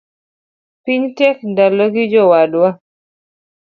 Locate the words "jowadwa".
2.11-2.69